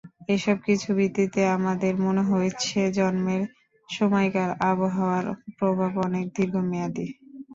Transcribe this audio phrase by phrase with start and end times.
[0.29, 3.41] এসব কিছুর ভিত্তিতে আমাদের মনে হয়েছে, জন্মের
[3.89, 5.25] সময়কার আবহাওয়ার
[5.57, 7.07] প্রভাব অনেক দীর্ঘমেয়াদি।